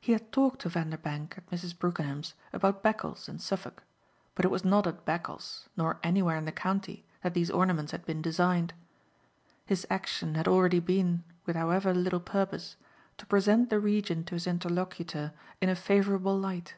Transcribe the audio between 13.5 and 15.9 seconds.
the region to his interlocutor in a